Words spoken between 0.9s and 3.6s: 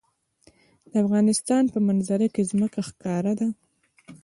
د افغانستان په منظره کې ځمکه ښکاره ده.